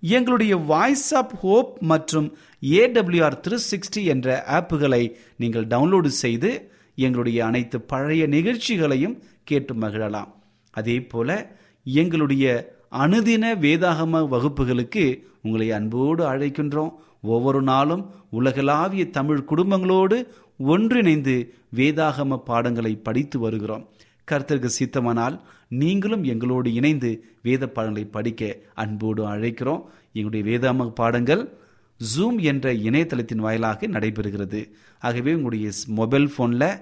[0.00, 7.80] எங்களுடைய voice of hope மற்றும் A W R three sixty என்ற ஆப்புகளை நீங்கள் டவுன்லோடு செய்து எங்களுடைய அனைத்து
[7.80, 10.28] பழைய நிகழ்ச்சிகளையும் கேட்டு மகிழலாம்.
[10.70, 16.92] அதே போல எங்களுடைய அனுதின வேதாகம வகுப்புகளுக்கு உங்களை அன்போடு அழைக்கின்றோம்.
[17.22, 20.26] ஒவ்வொரு நாளும் உலகளாவிய தமிழ் குடும்பங்களோடு
[20.58, 23.88] ஒன்றிணைந்து வேதாகம பாடங்களை படித்து வருகிறோம்.
[24.30, 29.82] கர்த்தருக்கு சித்தமானால் நீங்களும் எங்களோடு இணைந்து வேத பாடங்களை படிக்க அன்போடு அழைக்கிறோம்.
[30.12, 31.58] எங்களுடைய வேதாம பாடங்கள்
[32.16, 34.68] ஜூம் என்ற இணையதளத்தின் வாயிலாக நடைபெறுகிறது.
[35.00, 36.80] ஆகவே உங்களுடைய மொபைல் ஃபோனில்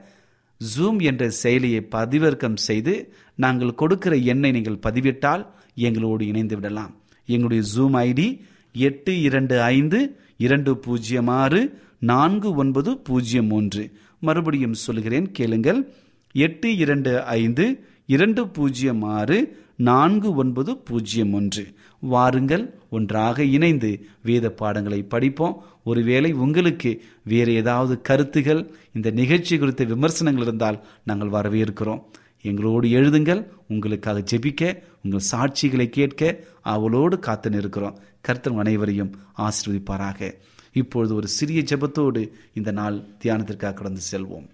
[0.76, 6.96] ஜூம் என்ற செயலியை பதிவிறக்கம் செய்து நாங்கள் கொடுக்கிற எண்ணை நீங்கள் பதிவிட்டால் எங்களோடு இணைந்து விடலாம்.
[7.26, 8.40] எங்களுடைய ஜூம் ஐடி
[8.72, 15.92] எட்டு இரண்டு ஐந்து இரண்டு பூஜ்ஜியம் ஆறு நான்கு ஒன்பது பூஜ்ஜியம் மூன்று மறுபடியும் சொல்கிறேன் கேளுங்கள்.
[16.32, 21.74] எட்டு இரண்டு ஐந்து இரண்டு பூஜ்ஜியம் ஆறு நான்கு ஒன்பது பூஜ்ஜியம் ஒன்று.
[22.00, 25.62] வாருங்கள் ஒன்றாக இணைந்து வேத பாடங்களை படிப்போம்.
[25.84, 32.02] ஒருவேளை உங்களுக்கு வேறு ஏதாவது கருத்துகள் இந்த நிகழ்ச்சி குறித்த விமர்சனங்கள் இருந்தால் நாங்கள் வரவேற்கிறோம்.
[32.42, 37.98] எங்களோடு எழுதுங்கள் உங்களுக்காக ஜெபிக்க உங்கள் சாட்சிகளை கேட்க அவளோடு காத்து நிற்கிறோம்.
[38.20, 40.34] கர்த்தன் அனைவரையும் ஆசிர்வதிப்பாராக.
[40.72, 44.48] இப்பொழுது ஒரு சிறிய ஜெபத்தோடு இந்த நாள் தியானத்திற்காக கடந்து செல்வோம்.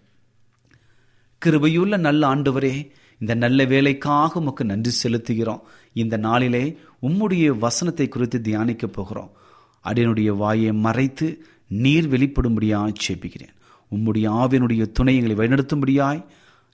[1.45, 5.63] கிருபையுள்ள நல்ல ஆண்டவரே இந்த நல்ல வேலைக்காக உமக்கு நன்றி செலுத்துகிறோம்.
[6.03, 6.65] இந்த நாளிலே
[7.03, 9.31] உம்முடைய வசனத்தை குறித்து தியானிக்க போகிறோம்.
[9.85, 11.29] அடியனுடைய வாயை மறைத்து
[11.85, 13.55] நீர் வெளிப்படும்படியாய் சேப்பிக்கிறேன்
[13.95, 16.25] உம்முடைய ஆவியனுடைய துணையங்களை வழிநடத்தும்படியாய்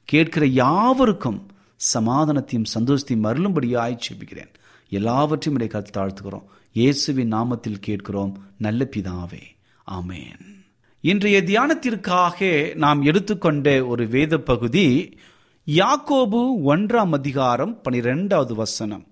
[0.08, 1.40] கேட்கிற யாவருக்கும்
[1.94, 4.52] சமாதானத்தையும் சந்தோஷத்தையும் அருளும்படியாய் சேப்பிக்கிறேன்
[4.90, 6.46] எல்லாவற்றையும் இடைய கருத்து தாழ்த்துகிறோம்.
[6.72, 8.32] இயேசுவின் நாமத்தில் கேட்கிறோம்.
[8.58, 9.44] நல்ல பிதாவே
[9.90, 10.42] ஆமேன்.
[11.00, 12.38] இன்றைய தியானத்திற்காக
[12.74, 14.86] நாம் எடுத்துக்கொண்ட ஒரு வேத பகுதி
[15.66, 19.06] யாக்கோபு ஒன்றாம் அதிகாரம் பனிரெண்டாவது வசனம்.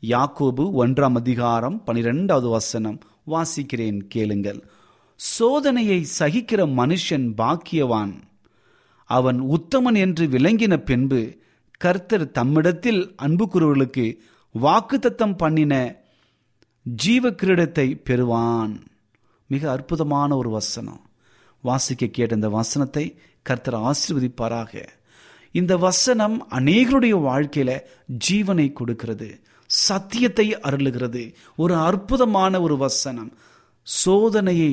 [0.00, 2.98] யாக்கோபு ஒன்றாம் அதிகாரம் பனிரெண்டாவது வசனம்.
[3.26, 4.64] வாசிக்கிறேன் கேளுங்கள்.
[5.38, 8.12] சோதனையை சகிக்கிற மனுஷன் பாக்கியவான்.
[9.04, 11.38] அவன் உத்தமன் என்று விளங்கின பின்பு
[11.78, 14.16] கர்த்தர் தம்மிடத்தில் அன்புக்குறவர்களுக்கு
[14.62, 15.96] வாக்குத்தத்தம் பண்ணின
[16.82, 18.84] ஜீவ கிரீடத்தை பெறுவான்.
[19.46, 21.00] மிக அற்புதமான ஒரு வசனம்.
[21.62, 24.86] வாசிக்க கேட்ட இந்த வசனத்தை கர்த்தர் ஆசிர்வதிப்பாராக.
[25.56, 27.80] இந்த வசனம் அநேகருடைய வாழ்க்கையில
[28.30, 29.28] ஜீவனை கொடுக்கிறது.
[29.66, 31.34] சத்தியத்தை அருளுகிறது.
[31.56, 33.32] ஒரு அற்புதமான ஒரு வசனம்.
[33.86, 34.72] சோதனையை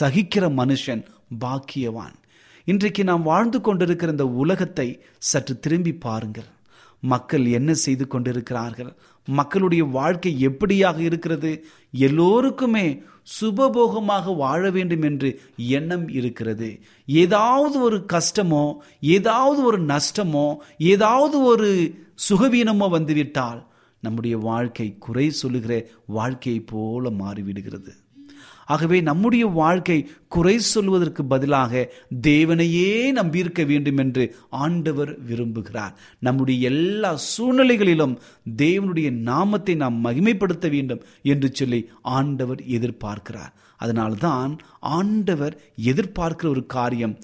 [0.00, 1.02] சகிக்கிற மனுஷன்
[1.40, 2.16] பாக்கியவான்.
[2.64, 6.50] இன்றைக்கு நாம் வாழ்ந்து கொண்டிருக்கிற இந்த உலகத்தை சற்று திரும்பி பாருங்கள்.
[7.00, 8.92] மக்கள் என்ன செய்து கொண்டிருக்கிறார்கள்?
[9.28, 11.64] மக்களுடைய வாழ்க்கை எப்படியாக இருக்கிறது?
[11.90, 13.02] எல்லோருக்குமே
[13.40, 16.80] சுபபோகமாக வாழ வேண்டும் என்று எண்ணம் இருக்கிறது.
[17.06, 21.94] ஏதாவது ஒரு கஷ்டமோ ஏதாவது ஒரு நஷ்டமோ ஏதாவது ஒரு
[22.28, 23.66] சுகவீனமோ வந்துவிட்டால்
[24.00, 27.92] நம்முடைய வாழ்க்கை குறை சொல்லுகிற வாழ்க்கையை போல மாறிவிடுகிறது.
[28.68, 29.98] ஆகவே நம்முடைய வாழ்க்கை
[30.28, 31.72] குறை சொல்வதற்கு பதிலாக
[32.26, 34.24] தேவனையே நம்பியிருக்க வேண்டும் என்று
[34.64, 35.94] ஆண்டவர் விரும்புகிறார்.
[36.18, 38.14] நம்முடைய எல்லா சூழ்நிலைகளிலும்
[38.62, 41.80] தேவனுடைய நாமத்தை நாம் மகிமைப்படுத்த வேண்டும் என்று சொல்லி
[42.18, 43.52] ஆண்டவர் எதிர்பார்க்கிறார்.
[43.76, 44.52] அதனால்தான்
[44.98, 45.56] ஆண்டவர்
[45.90, 47.16] எதிர்பார்க்கிற ஒரு காரியம்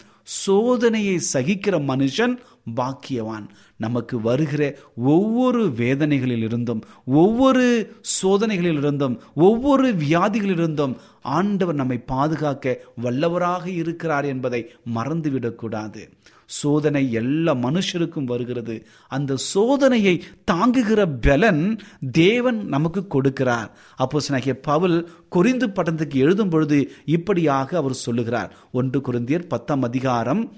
[0.47, 2.35] சோதனையை சகிக்கிற மனுஷன்
[2.77, 3.49] பாக்கியவான்.
[3.77, 16.11] நமக்கு வருகிற ஒவ்வொரு வேதனைகளிலிருந்தும் ஒவ்வொரு சோதனைகளிலிருந்தும் ஒவ்வொரு வியாதிகளிலிருந்தும் ஆண்டவர் நம்மை பாதுகாக்க வல்லவராக இருக்கிறார் என்பதை மறந்துவிடக்கூடாது.
[16.47, 18.87] சோதனை எல்லா மனுஷருக்கும் வருகிறது.
[19.09, 21.79] அந்த சோதனையை தாங்குகிற பலன்
[22.13, 23.71] தேவன் நமக்கு கொடுக்கிறார்.
[23.97, 24.21] அப்போ
[24.63, 28.57] பவுல் குறிந்து பட்டத்துக்கு எழுதும் பொழுது இப்படியாக அவர் சொல்லுகிறார்.
[28.73, 30.53] ஒன்று குருந்தியர் பத்தாம் அதிகாரம்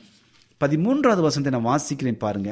[0.64, 2.50] பதிமூன்றாவது வசனத்தை நான் வாசிக்கிறேன் பாருங்க.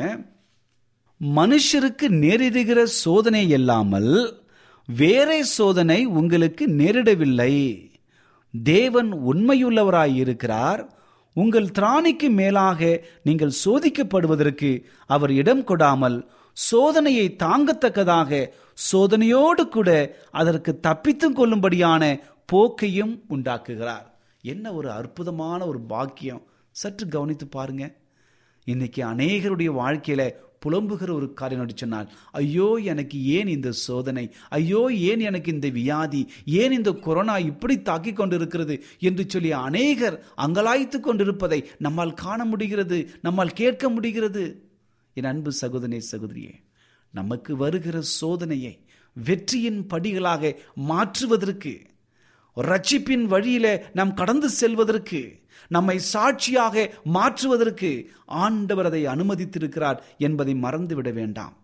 [1.20, 4.12] மனுஷருக்கு நேரிடுகிற சோதனை இல்லாமல்
[4.88, 7.54] வேறே சோதனை உங்களுக்கு நேரிடவில்லை.
[8.62, 10.82] தேவன் உண்மையுள்ளவராய் இருக்கிறார்.
[11.34, 16.18] உங்கள் திராணிக்கு மேலாக நீங்கள் சோதிக்கப்படுவதற்கு அவர் இடம் கொடாமல்
[16.56, 18.50] சோதனையை தாங்கத்தக்கதாக
[18.92, 22.20] சோதனையோடு கூட அதற்கு தப்பித்தும் கொள்ளும்படியான
[22.52, 24.06] போக்கையும் உண்டாக்குகிறார்.
[24.42, 26.42] என்ன ஒரு அற்புதமான ஒரு பாக்கியம்.
[26.74, 27.84] சற்று கவனித்து பாருங்க.
[28.64, 30.22] இன்னைக்கு அநேகருடைய வாழ்க்கையில
[30.66, 34.24] புலம்புகிற ஒரு காரியம் சொன்னால் ஐயோ எனக்கு ஏன் இந்த சோதனை?
[34.48, 36.22] ஐயோ ஏன் எனக்கு இந்த வியாதி?
[36.46, 38.82] ஏன் இந்த கொரோனா இப்படி தாக்கி கொண்டிருக்கிறது?
[38.98, 44.44] என்று சொல்லி அநேகர் அங்கலாய்த்து கொண்டிருப்பதை நம்மால் காண முடிகிறது நம்மால் கேட்க முடிகிறது.
[45.14, 46.54] என் அன்பு சகோதரனே சகோதரியே
[47.12, 48.74] நமக்கு வருகிற சோதனையை
[49.16, 51.74] வெற்றியின் படிகளாக மாற்றுவதற்கு
[52.56, 55.20] ரட்சிப்பின் வழியில நாம் கடந்து செல்வதற்கு
[55.68, 57.90] நம்மை சாட்சியாக மாற்றுவதற்கு
[58.44, 61.54] ஆண்டவர் அதை அனுமதித்திருக்கிறார் என்பதை மறந்துவிட வேண்டாம்.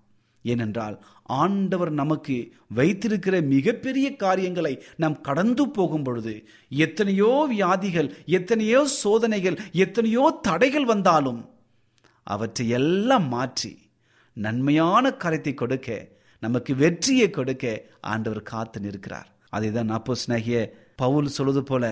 [0.44, 0.96] ஏனென்றால்
[1.42, 2.36] ஆண்டவர் நமக்கு
[2.74, 6.34] வைத்திருக்கிற மிகப்பெரிய காரியங்களை நாம் கடந்து போகும் பொழுது
[6.68, 11.42] எத்தனையோ வியாதிகள் எத்தனையோ சோதனைகள் எத்தனையோ தடைகள் வந்தாலும்
[12.26, 13.72] அவற்றை எல்லாம் மாற்றி
[14.36, 15.98] நன்மையான கரத்தை கொடுக்க
[16.42, 17.64] நமக்கு வெற்றியை கொடுக்க
[18.12, 19.28] ஆண்டவர் காத்து நிற்கிறார்.
[19.48, 20.58] அதை தான் அப்போ ஸ்நேகிய
[20.96, 21.84] பவுல் சொல்வது போல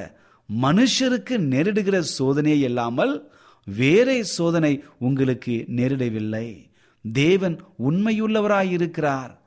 [0.53, 3.31] மனுஷருக்கு நேரிடுகிற சோதனையே இல்லாமல்
[3.65, 6.71] வேறே சோதனை உங்களுக்கு நேரிடவில்லை.
[7.13, 9.39] தேவன் உண்மையுள்ளவராயிருக்கிறார்.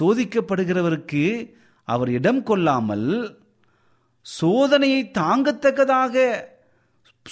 [0.00, 3.38] சோதிக்கப்படுகிறவருக்கு அவர் இடம் கொள்ளாமல்
[4.40, 6.44] சோதனையை தாங்கத்தக்கதாக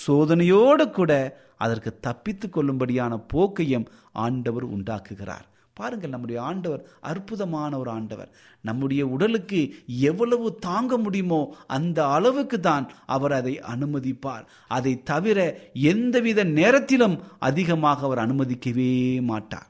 [0.06, 5.46] சோதனையோடு கூட அதற்கு தப்பித்து கொள்ளும்படியான போக்கையும் ஆண்டவர் உண்டாக்குகிறார்.
[5.74, 8.30] பாருங்கள் நம்முடைய ஆண்டவர் அற்புதமான ஒரு ஆண்டவர்.
[8.60, 14.44] நம்முடைய உடலுக்கு எவ்வளவு தாங்க முடியுமோ அந்த அளவுக்கு தான் அவர் அதை அனுமதிப்பார்.
[14.68, 15.38] அதை தவிர
[15.72, 19.68] எந்தவித நேரத்திலும் அதிகமாக அவர் அனுமதிக்கவே மாட்டார்.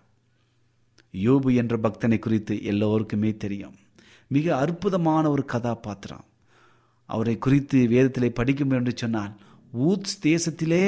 [1.14, 3.74] யோபு என்ற பக்தனை குறித்து எல்லோருக்குமே தெரியும்.
[4.28, 6.24] மிக அற்புதமான ஒரு கதாபாத்திரம்.
[7.08, 9.32] அவரை குறித்து வேதத்திலே படிக்கும் என்று சொன்னால்
[9.78, 10.86] ஊத்ஸ் தேசத்திலே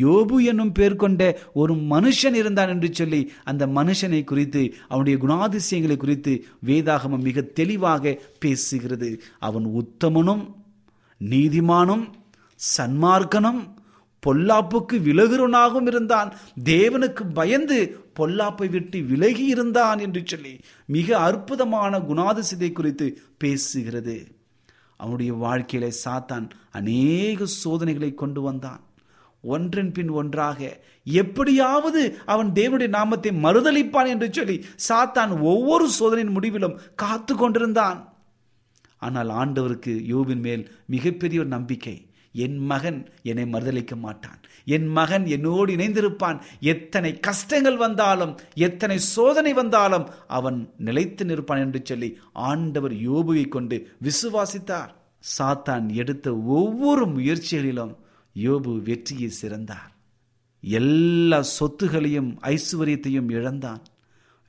[0.00, 6.44] யோபு என்னும் பேர் கொண்ட ஒரு மனுஷன் இருந்தான் என்று சொல்லி அந்த மனுஷனை குறித்து அவனுடைய குணாதிசயங்களை குறித்து
[6.66, 9.18] வேதாகமம் மிக தெளிவாக பேசுகிறது.
[9.38, 10.54] அவன் உத்தமனும்
[11.20, 12.04] நீதிமானும்
[12.76, 13.70] சன்மார்க்கனும்
[14.26, 16.34] பொல்லாப்புக்கு விலகுறனாகவும் இருந்தான்.
[16.64, 17.78] தேவனுக்கு பயந்து
[18.20, 24.26] பொல்லாப்பை விட்டு விலகி இருந்தான் என்று சொல்லி மிக அற்புதமான குணாதிசயத்தை குறித்து பேசுகிறது.
[24.96, 28.80] அவனுடைய வாழ்க்கையில சாத்தான் அநேக சோதனைகளை கொண்டு வந்தான்.
[29.42, 30.60] ஒன்றன் பின் ஒன்றாக
[31.04, 34.56] எப்படியாவது அவன் தேவனுடைய நாமத்தை மறுதளிப்பான் என்று சொல்லி
[34.88, 38.00] சாத்தான் ஒவ்வொரு சோதனையின் முடிவிலும் காத்து கொண்டிருந்தான்.
[38.98, 41.96] ஆனால் ஆண்டவருக்கு யோபின் மேல் மிகப்பெரிய ஒரு நம்பிக்கை.
[42.34, 44.38] என் மகன் என்னை மறுதளிக்க மாட்டான்.
[44.64, 46.38] என் மகன் என்னோடு இணைந்திருப்பான்.
[46.60, 54.92] எத்தனை கஷ்டங்கள் வந்தாலும் எத்தனை சோதனை வந்தாலும் அவன் நிலைத்து நிற்பான் என்று சொல்லி ஆண்டவர் யோபுவை கொண்டு விசுவாசித்தார்.
[55.38, 57.92] சாத்தான் எடுத்த ஒவ்வொரு முயற்சிகளிலும்
[58.34, 59.92] யோபு வெற்றியை சிறந்தார்.
[60.60, 63.82] எல்லா சொத்துகளையும் ஐஸ்வர்யத்தையும் இழந்தான்.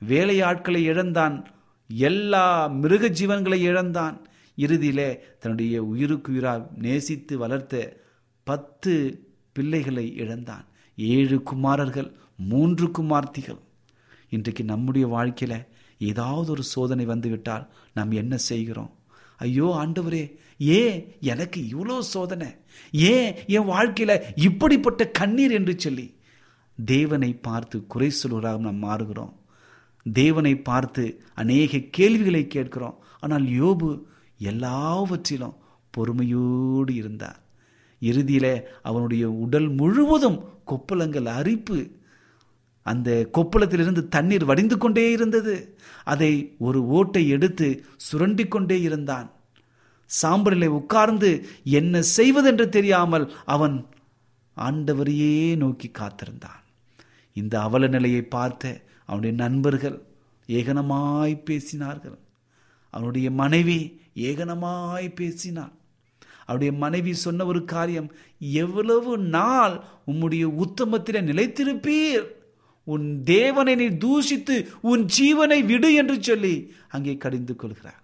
[0.08, 1.48] வேலையாட்களை இழந்தான்.
[1.88, 4.26] எல்லா மிருக ஜீவன்களை இழந்தான்.
[4.56, 7.96] இறுதியிலே தன்னுடைய உயிருக்குயிரா நேசித்து வளர்த்த
[8.44, 10.64] பத்து பிள்ளைகளை இழந்தான்.
[10.96, 13.58] ஏழு குமாரர்கள் மூன்று குமார்த்திகள்.
[14.28, 15.64] இன்றைக்கு நம்முடைய வாழ்க்கையில்
[15.98, 18.92] ஏதாவது ஒரு சோதனை வந்துவிட்டால் நாம் என்ன செய்கிறோம்?
[19.36, 22.48] ஐயோ ஆண்டவரே ஏன் எனக்கு இவ்வளோ சோதனை?
[22.90, 26.14] ஏன் என் வாழ்க்கையில் இப்படிப்பட்ட கண்ணீர் என்று சொல்லி?
[26.84, 29.32] தேவனை பார்த்து குறை சொல்வராக நாம் மாறுகிறோம்.
[30.12, 32.98] தேவனை பார்த்து அநேக கேள்விகளை கேட்கிறோம்.
[33.20, 34.02] ஆனால் யோபு
[34.38, 35.56] எல்லாவற்றிலும்
[35.90, 37.40] பொறுமையோடு இருந்தார்.
[38.00, 41.90] இறுதியில் அவனுடைய உடல் முழுவதும் கொப்பளங்கள் அரிப்பு
[42.84, 45.54] அந்த கொப்பளத்திலிருந்து தண்ணீர் வடிந்து கொண்டே இருந்தது.
[46.04, 49.30] அதை ஒரு ஓட்டை எடுத்து சுரண்டி கொண்டே இருந்தான்.
[50.22, 51.30] சாம்பலிலே உட்கார்ந்து
[51.64, 53.86] என்ன செய்வதென்று தெரியாமல் அவன்
[54.56, 56.60] ஆண்டவரையே நோக்கி காத்திருந்தான்.
[57.32, 59.96] இந்த அவல நிலையை பார்த்த அவனுடைய நண்பர்கள்
[60.48, 62.18] ஏகனமாய் பேசினார்கள்.
[62.90, 65.72] அவனுடைய மனைவி ஏகனமாய் பேசினாள்.
[66.46, 72.26] அவருடைய மனைவி சொன்ன ஒரு காரியம் எவ்வளவு நாள் உம்முடைய உத்தமத்தில நிலைத்திருப்பீர்?
[72.84, 78.02] உன் தேவனை நீ தூஷித்து உன் ஜீவனை விடு என்று சொல்லி அங்கே கடிந்து கொள்கிறார்.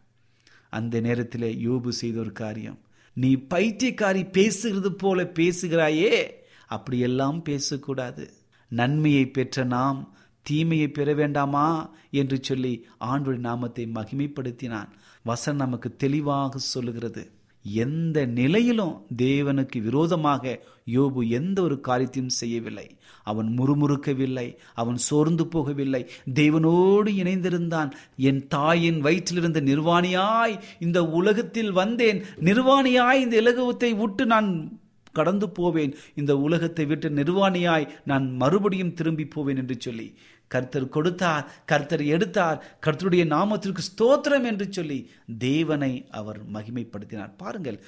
[0.71, 2.79] அந்த நேரத்தில் யோபு செய்த ஒரு காரியம்
[3.13, 6.31] நீ பைத்தியக்காரி பேசுகிறது போல பேசுகிறாயே
[6.67, 8.33] அப்படியெல்லாம் பேசக்கூடாது.
[8.69, 11.95] நன்மையை பெற்ற நாம் தீமையை பெற வேண்டாமா?
[12.11, 14.89] என்று சொல்லி ஆண்டுடைய நாமத்தை மகிமைப்படுத்தினான்.
[15.25, 17.31] வசன் நமக்கு தெளிவாக சொல்லுகிறது.
[17.63, 22.97] எந்த நிலையிலும் தேவனுக்கு விரோதமாக யோபு எந்த ஒரு காரியத்தையும் செய்யவில்லை.
[23.23, 26.07] அவன் முறுமுறுக்கவில்லை அவன் சோர்ந்து போகவில்லை.
[26.35, 27.91] தேவனோடு இணைந்திருந்தான்.
[28.17, 32.23] என் தாயின் வயிற்றிலிருந்து நிர்வாணியாய் இந்த உலகத்தில் வந்தேன்.
[32.41, 34.80] நிர்வாணியாய் இந்த இலகுவத்தை விட்டு நான்
[35.13, 35.93] கடந்து போவேன்.
[36.15, 40.09] இந்த உலகத்தை விட்டு நிர்வாணியாய் நான் மறுபடியும் திரும்பி போவேன் என்று சொல்லி.
[40.49, 42.61] கர்த்தர் கொடுத்தார் கர்த்தர் எடுத்தார்.
[42.87, 44.99] கர்த்தருடைய நாமத்திற்கு ஸ்தோத்திரம் என்று சொல்லி
[45.39, 47.37] தேவனை அவர் மகிமைப்படுத்தினார்.
[47.37, 47.79] பாருங்கள்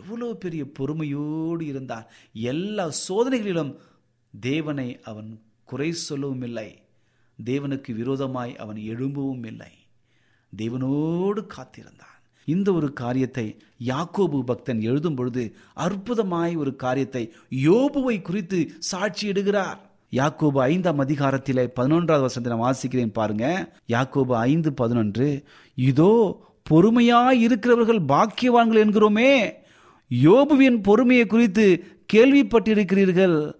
[0.00, 2.06] எவ்வளோ பெரிய பொறுமையோடு இருந்தார்.
[2.52, 3.72] எல்லா சோதனைகளிலும்
[4.34, 5.30] தேவனை அவன்
[5.64, 6.68] குறை சொல்லவும் இல்லை.
[7.38, 9.72] தேவனுக்கு விரோதமாய் அவன் எழும்பவும் இல்லை.
[10.52, 12.11] தேவனோடு காத்திருந்தான்
[12.44, 19.78] இந்த ஒரு காரியத்தை யாக்கோபு பக்தன் எழுதும் பொழுது அற்புதமாய் ஒரு காரியத்தை யோபுவை குறித்து சாட்சியிடுகிறார்.
[20.12, 23.74] யாக்கோபு ஐந்தாம் அதிகாரத்திலே பதினொன்றாவது வசனத்தை நான் வாசிக்கிறேன் பாருங்க.
[23.88, 26.12] யாக்கோபு ஐந்து பதினொன்று இதோ
[26.70, 29.52] பொறுமையாய் இருக்கிறவர்கள் பாக்கியவான்கள் என்கிறோமே.
[30.10, 33.52] யோபுவின் பொறுமையை குறித்து கேள்விப்பட்டிருக்கிறீர்கள்.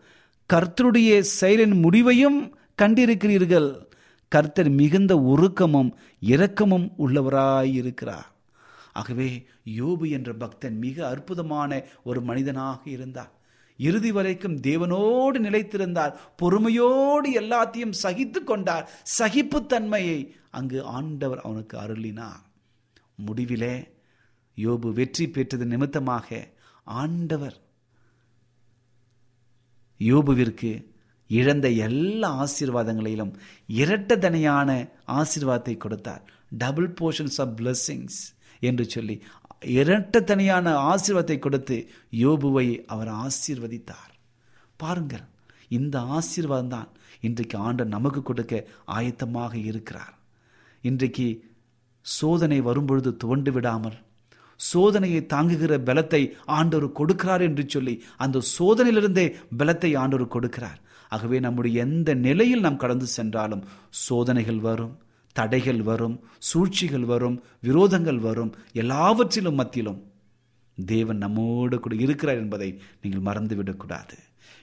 [0.51, 3.71] கர்த்தருடைய செயலின் முடிவையும் கண்டிருக்கிறீர்கள்.
[4.29, 5.91] கர்த்தர் மிகுந்த உருக்கமும்
[6.21, 8.29] இரக்கமும் உள்ளவராயிருக்கிறார்.
[8.93, 9.29] ஆகவே
[9.77, 13.33] யோபு என்ற பக்தன் மிக அற்புதமான ஒரு மனிதனாக இருந்தார்.
[13.79, 16.15] இறுதி வரைக்கும் தேவனோடு நிலைத்திருந்தார்.
[16.37, 18.91] பொறுமையோடு எல்லாத்தையும் சகித்து கொண்டார்.
[19.19, 20.19] சகிப்புத்தன்மையை
[20.51, 22.43] அங்கு ஆண்டவர் அவனுக்கு அருளினார்.
[23.27, 23.75] முடிவிலே
[24.57, 26.49] யோபு வெற்றி பெற்றது நிமித்தமாக
[26.85, 27.57] ஆண்டவர்
[30.01, 30.71] யோபுவிற்கு
[31.29, 33.33] இழந்த எல்லா ஆசீர்வாதங்களிலும்
[33.69, 34.71] இரட்டதனையான
[35.07, 36.23] ஆசீர்வாதத்தை கொடுத்தார்.
[36.59, 38.19] டபுள் போர்ஷன்ஸ் ஆஃப் பிளஸ்ஸிங்ஸ்
[38.69, 39.17] என்று சொல்லி
[39.81, 41.77] இரட்டத்தனியான ஆசீர்வாதத்தை கொடுத்து
[42.23, 44.13] யோபுவை அவர் ஆசீர்வதித்தார்.
[44.81, 45.27] பாருங்கள்
[45.79, 46.89] இந்த ஆசீர்வாதம் தான்
[47.27, 48.55] இன்றைக்கு ஆண்டு நமக்கு கொடுக்க
[48.97, 50.15] ஆயத்தமாக இருக்கிறார்.
[50.85, 51.27] இன்றைக்கு
[52.07, 53.99] சோதனை வரும்பொழுது துவண்டு விடாமல்
[54.61, 56.23] சோதனையை தாங்குகிற பலத்தை
[56.57, 57.95] ஆண்டவர் கொடுக்கிறார் என்று சொல்லி
[58.25, 59.27] அந்த சோதனையிலிருந்தே
[59.61, 60.81] பலத்தை ஆண்டவர் கொடுக்கிறார்.
[61.13, 63.65] ஆகவே நம்முடைய எந்த நிலையில் நாம் கடந்து சென்றாலும்
[64.05, 64.95] சோதனைகள் வரும்.
[65.33, 70.01] தடைகள் வரும் சூழ்ச்சிகள் வரும் விரோதங்கள் வரும் எல்லாவற்றிலும் மத்தியிலும்
[70.75, 74.17] தேவன் நம்மோடு கூட இருக்கிறார் என்பதை நீங்கள் மறந்துவிடக்கூடாது.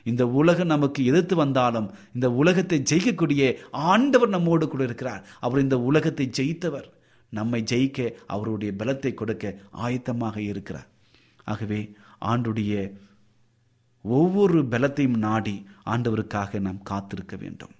[0.04, 5.26] இந்த உலகம் நமக்கு எதிர்த்து வந்தாலும் இந்த உலகத்தை ஜெயிக்கக்கூடிய ஆண்டவர் நம்மோடு கூட இருக்கிறார்.
[5.40, 6.88] அவர் இந்த உலகத்தை ஜெயித்தவர்.
[7.30, 10.88] நம்மை ஜெயிக்க அவருடைய பலத்தை கொடுக்க ஆயத்தமாக இருக்கிறார்.
[11.46, 11.82] ஆகவே
[12.22, 12.74] ஆண்டுடைய
[14.02, 17.74] ஒவ்வொரு பலத்தையும் நாடி ஆண்டவருக்காக நாம் காத்திருக்க வேண்டும்.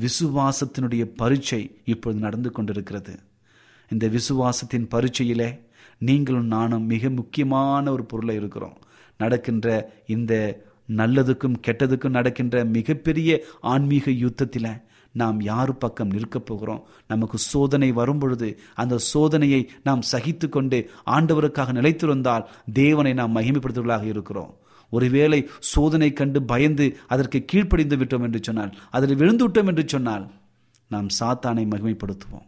[0.00, 3.18] விசுவாசத்தினுடைய பரீட்சை இப்பொழுது நடந்து கொண்டிருக்கிறது.
[3.90, 5.60] இந்த விசுவாசத்தின் பரீட்சையிலே
[5.98, 8.76] நீங்களும் நானும் மிக முக்கியமான ஒரு பொருளை இருக்கிறோம்.
[9.18, 10.62] நடக்கின்ற இந்த
[10.96, 16.86] நல்லதுக்கும் கெட்டதுக்கும் நடக்கின்ற மிகப்பெரிய ஆன்மீக யுத்தத்தில் நாம் யார் பக்கம் நிற்கப் போகிறோம்?
[17.08, 24.56] நமக்கு சோதனை வரும்பொழுது அந்த சோதனையை நாம் சகித்து கொண்டு ஆண்டவருக்காக நிலைத்திருந்தால் தேவனை நாம் மகிமைப்படுத்துவர்களாக இருக்கிறோம்.
[24.90, 30.30] ஒருவேளை சோதனை கண்டு பயந்து அதற்கு கீழ்ப்படிந்து விட்டோம் என்று சொன்னால் அதில் விழுந்து விட்டோம் என்று சொன்னால்
[30.88, 32.46] நாம் சாத்தானை மகிமைப்படுத்துவோம்.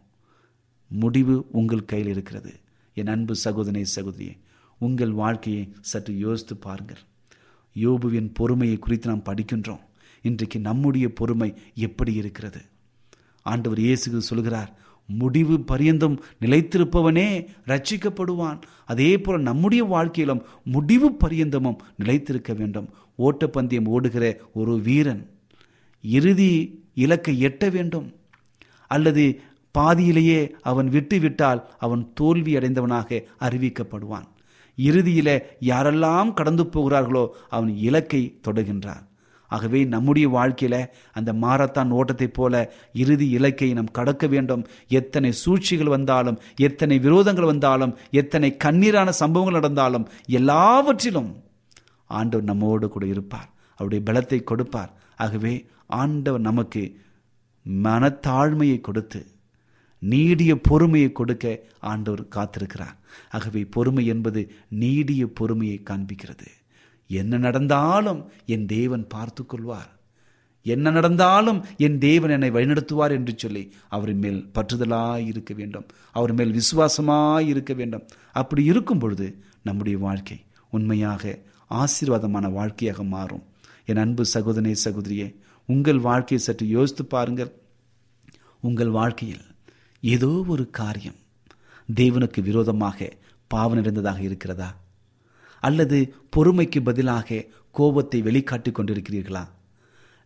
[0.90, 2.52] முடிவு உங்கள் கையில் இருக்கிறது.
[2.94, 4.38] என் அன்பு சகோதரனை சகோதரியே
[4.78, 6.98] உங்கள் வாழ்க்கையை சற்று யோசித்து பாருங்கள்.
[7.74, 9.80] யோபுவின் பொறுமையை குறித்து நாம் படிக்கின்றோம்.
[10.22, 12.62] இன்றைக்கு நம்முடைய பொறுமை எப்படி இருக்கிறது?
[13.42, 14.78] ஆண்டவர் இயேசு சொல்கிறார்
[15.18, 22.88] முடிவு பரியந்தம் நிலைத்திருப்பவனே ரட்சிக்கப்படுவான் அதே போல நம்முடைய வாழ்க்கையிலும் முடிவு பரியந்தமும் நிலைத்திருக்க வேண்டும்.
[23.18, 25.30] ஓட்டப்பந்தயம் ஓடுகிற ஒரு வீரன்
[26.02, 28.12] இறுதி இலக்கை எட்ட வேண்டும்.
[28.86, 34.28] அல்லது பாதியிலேயே அவன் விட்டுவிட்டால் அவன் தோல்வி அடைந்தவனாக அறிவிக்கப்படுவான்.
[34.76, 39.08] இறுதியில யாரெல்லாம் கடந்து போகிறார்களோ அவன் இலக்கை தொடுகின்றான்
[39.50, 44.66] ஆகவே நம்முடைய வாழ்க்கையில அந்த மாரத்தான் ஓட்டத்தைப் போல இறுதி இலக்கை நாம் கடக்க வேண்டும்.
[44.88, 51.30] எத்தனை சூழ்ச்சிகள் வந்தாலும் எத்தனை விரோதங்கள் வந்தாலும் எத்தனை கண்ணீரான சம்பவங்கள் நடந்தாலும் எல்லாவற்றிலும்
[52.06, 53.50] ஆண்டவர் நம்மோடு கூட இருப்பார்.
[53.76, 54.92] அவருடைய பலத்தை கொடுப்பார்.
[55.16, 56.82] ஆகவே ஆண்டவர் நமக்கு
[57.82, 59.26] மனத்தாழ்மையை கொடுத்து
[59.98, 62.96] நீடிய பொறுமையை கொடுக்க ஆண்டவர் காத்திருக்கிறார்.
[63.30, 66.48] ஆகவே பொறுமை என்பது நீடிய பொறுமையை காண்பிக்கிறது.
[67.10, 69.90] என்ன நடந்தாலும் என் தேவன் பார்த்து கொள்வார்
[70.66, 75.86] என்ன நடந்தாலும் என் தேவன் என்னை வழிநடத்துவார் என்று சொல்லி அவரின் மேல் பற்றுதலாய் இருக்க வேண்டும்.
[76.12, 78.04] அவர் மேல் விசுவாசமாய் இருக்க வேண்டும்.
[78.32, 79.26] அப்படி இருக்கும் பொழுது
[79.62, 80.38] நம்முடைய வாழ்க்கை
[80.70, 81.38] உண்மையாக
[81.70, 83.44] ஆசீர்வாதமான வாழ்க்கையாக மாறும்.
[83.86, 85.28] என் அன்பு சகோதரே சகோதரியே
[85.68, 87.52] உங்கள் வாழ்க்கையை சற்று யோசித்து பாருங்கள்.
[88.60, 89.44] உங்கள் வாழ்க்கையில்
[90.02, 91.18] ஏதோ ஒரு காரியம்
[91.88, 93.08] தேவனுக்கு விரோதமாக
[93.50, 94.68] பாவம் நிறைந்ததாக இருக்கிறதா?
[95.60, 95.98] அல்லது
[96.36, 99.48] பொறுமைக்கு பதிலாக கோபத்தை வெளிக்காட்டி கொண்டிருக்கிறீர்களா?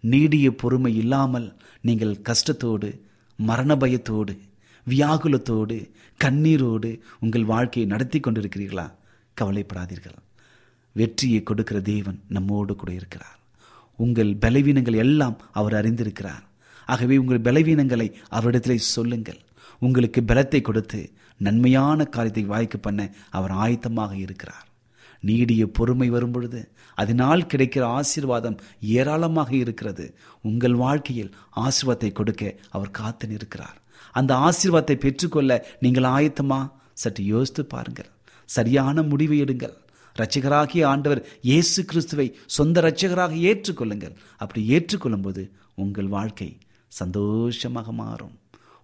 [0.01, 3.01] நீடிய பொறுமை இல்லாமல் நீங்கள் கஷ்டத்தோடு
[3.37, 4.38] மரண பயத்தோடு
[4.87, 5.90] வியாகுலத்தோடு
[6.25, 8.87] கண்ணீரோடு உங்கள் வாழ்க்கையை நடத்தி கொண்டிருக்கிறீர்களா?
[9.40, 10.18] கவலைப்படாதீர்கள்.
[10.92, 13.38] வெற்றியை கொடுக்கிற தேவன் நம்மோடு கூட இருக்கிறார்.
[13.97, 16.44] உங்கள் பலவீனங்கள் எல்லாம் அவர் அறிந்திருக்கிறார்.
[16.87, 19.40] ஆகவே உங்கள் பலவீனங்களை அவரிடத்திலே சொல்லுங்கள்.
[19.79, 24.66] உங்களுக்கு பலத்தை கொடுத்து நன்மையான காரியத்தை வாய்க்க பண்ண அவர் ஆயத்தமாக இருக்கிறார்.
[25.28, 26.60] நீடிய பொறுமை வரும்பொழுது
[26.98, 28.58] அதனால் கிடைக்கிற ஆசீர்வாதம்
[28.96, 30.04] ஏராளமாக இருக்கிறது.
[30.48, 31.32] உங்கள் வாழ்க்கையில்
[31.64, 32.42] ஆசீர்வாதத்தை கொடுக்க
[32.76, 33.78] அவர் காத்து நிற்கிறார்.
[34.18, 35.50] அந்த ஆசீர்வாதத்தை பெற்றுக்கொள்ள
[35.84, 36.60] நீங்கள் ஆயத்தமா?
[37.02, 38.10] சற்று யோசித்து பாருங்கள்.
[38.48, 39.74] சரியான முடிவை எடுங்கள்.
[40.16, 44.14] ரட்சகராகிய ஆண்டவர் இயேசு கிறிஸ்துவை சொந்த ரட்சகராக ஏற்றுக்கொள்ளுங்கள்.
[44.42, 45.42] அப்படி ஏற்றுக்கொள்ளும்போது
[45.84, 46.50] உங்கள் வாழ்க்கை
[47.00, 48.34] சந்தோஷமாக மாறும்.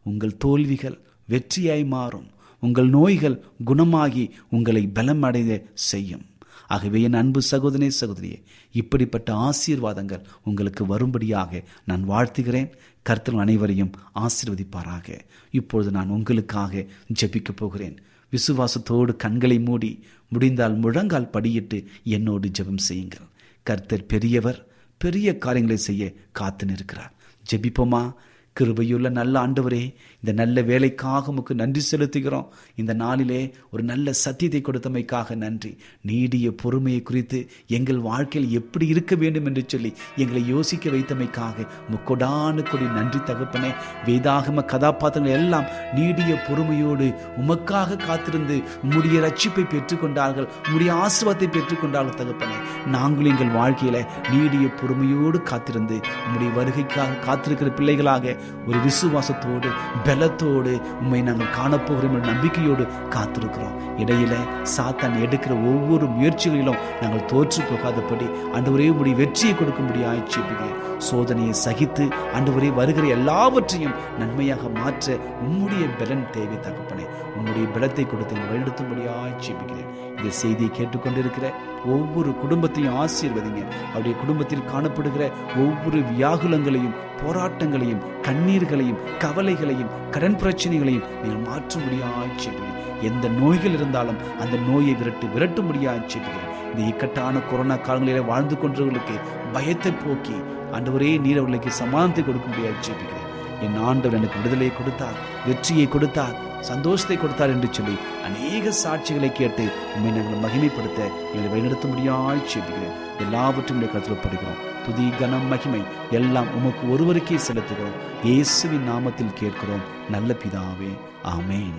[0.06, 0.98] உங்கள் தோல்விகள்
[1.28, 2.28] வெற்றியாய் மாறும்.
[2.62, 3.36] உங்கள் நோய்கள்
[3.68, 4.24] குணமாகி
[4.56, 5.50] உங்களை பலம் அடைய
[5.90, 6.24] செய்யும்.
[6.70, 12.70] ஆகவே என் அன்பு சகோதரே சகோதரியே இப்படிப்பட்ட ஆசீர்வாதங்கள் உங்களுக்கு வரும்படியாக நான் வாழ்த்துகிறேன்.
[13.02, 15.18] கர்த்தர் அனைவரையும் ஆசீர்வதிப்பாராக.
[15.50, 16.86] இப்பொழுது நான் உங்களுக்காக
[17.20, 17.96] ஜெபிக்கப் போகிறேன்.
[18.32, 23.26] விசுவாசத்தோடு கண்களை மூடி முடிந்தால் முழங்கால் படியிட்டு என்னோடு ஜெபம் செய்யுங்கள்.
[23.62, 24.66] கர்த்தர் பெரியவர்
[24.98, 27.12] பெரிய காரியங்களை செய்ய காத்து நிற்கிறார்.
[27.50, 28.12] ஜெபிப்போமா?
[28.60, 32.46] கிருபையுள்ள நல்ல ஆண்டவரே இந்த நல்ல வேலைக்காக உமக்கு நன்றி செலுத்துகிறோம்.
[32.76, 35.78] இந்த நாளிலே ஒரு நல்ல சத்தியத்தை கொடுத்தமைக்காக நன்றி.
[36.02, 42.86] நீடிய பொறுமையை குறித்து எங்கள் வாழ்க்கையில் எப்படி இருக்க வேண்டும் என்று சொல்லி எங்களை யோசிக்க வைத்தமைக்காக முக்கொடானு கொடி
[42.98, 43.70] நன்றி தகப்பனே.
[44.06, 47.08] வேதாகம கதாபாத்திரங்கள் எல்லாம் நீடிய பொறுமையோடு
[47.40, 52.56] உமக்காக காத்திருந்து உம்முடைய ரட்சிப்பை பெற்றுக்கொண்டார்கள் உம்முடைய ஆசிர்வாதத்தை பெற்றுக்கொண்டார்கள் தகப்பனே.
[52.86, 59.68] நாங்களும் எங்கள் வாழ்க்கையில நீடிய பொறுமையோடு காத்திருந்து உம்முடைய வருகைக்காக காத்திருக்கிற பிள்ளைகளாக ஒரு விசுவாசத்தோடு
[60.10, 63.76] பலத்தோடு உண்மை நாங்கள் காணப்போகிறோம் என்ற நம்பிக்கையோடு காத்திருக்கிறோம்.
[64.02, 64.34] இடையில
[64.74, 72.04] சாத்தான் எடுக்கிற ஒவ்வொரு முயற்சிகளிலும் நாங்கள் தோற்று போகாதபடி ஆண்டவரே உம்முடைய வெற்றியை கொடுக்கும்படி ஆய்ச்சிப்பிக்கிறேன் சோதனையை சகித்து
[72.36, 77.06] ஆண்டவரே வருகிற எல்லாவற்றையும் நன்மையாக மாற்ற உம்முடைய பலன் தேவை தகப்பனே.
[77.36, 81.46] உம்முடைய பலத்தை கொடுத்து எங்கள் வழிநடத்தும்படி ஆய்ச்சிப்பிக்கிறேன் இந்த செய்தியை கேட்டுக்கொண்டிருக்கிற
[81.94, 83.62] ஒவ்வொரு குடும்பத்தையும் ஆசீர்வதிங்க.
[83.92, 85.24] அவருடைய குடும்பத்தில் காணப்படுகிற
[85.64, 92.76] ஒவ்வொரு வியாகுலங்களையும் போராட்டங்களையும் கண்ணீர்களையும் கவலைகளையும் கடன் பிரச்சனைகளையும் நீங்கள் மாற்றும்படியாக செய்கிறேன்.
[93.08, 96.48] எந்த நோய்கள் இருந்தாலும் அந்த நோயை விரட்டு விரட்டும்படியாக செய்கிறேன்.
[96.70, 99.16] இந்த இக்கட்டான கொரோனா காலங்களிலே வாழ்ந்து கொண்டவர்களுக்கு
[99.54, 100.36] பயத்தை போக்கி
[100.76, 103.26] ஆண்டவரே நீர் அவர்களுக்கு சமாதானத்தை முடியாது செய்கிறேன்.
[103.66, 106.36] என் ஆண்டவர் எனக்கு விடுதலையை கொடுத்தார் வெற்றியை கொடுத்தார்
[106.68, 107.94] சந்தோஷத்தை கொடுத்தார் என்று சொல்லி
[108.28, 111.00] அநேக சாட்சிகளை கேட்டு உண்மை நாங்கள் மகிமைப்படுத்த
[111.32, 112.98] எங்களை வழிநடத்தும்படியாய் செய்கிறேன்.
[113.24, 117.96] எல்லாவற்றையும் கருத்தில் படுகிறோம் துதி கனம் மகிமை எல்லாம் உமக்கு ஒருவருக்கே செலுத்துகிறோம்.
[118.22, 119.86] இயேசுவின் நாமத்தில் கேட்கிறோம்.
[120.10, 120.92] நல்ல பிதாவே
[121.24, 121.78] ஆமேன்.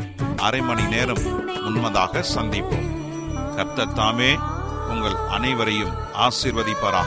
[0.41, 2.89] அரை மணி நேரம் முன்மதாக சந்திப்போம்.
[3.55, 4.37] கர்த்தர் தாமே
[4.87, 7.05] உங்கள் அனைவரையும் ஆசிர்வதிப்பாராக.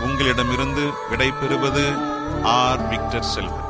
[0.00, 1.94] உங்களிடமிருந்து விடை பெறுவது
[2.42, 2.88] ஆர்.
[2.88, 3.67] விக்டர் செல்வன்.